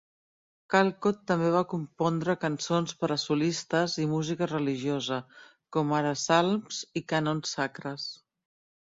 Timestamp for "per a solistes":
3.01-3.97